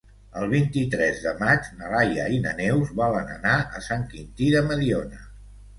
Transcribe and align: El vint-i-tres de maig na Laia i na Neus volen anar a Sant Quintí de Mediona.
El 0.39 0.45
vint-i-tres 0.53 1.19
de 1.25 1.33
maig 1.43 1.69
na 1.81 1.91
Laia 1.97 2.27
i 2.39 2.41
na 2.47 2.57
Neus 2.63 2.97
volen 3.03 3.33
anar 3.39 3.61
a 3.81 3.87
Sant 3.91 4.11
Quintí 4.15 4.53
de 4.59 4.69
Mediona. 4.73 5.25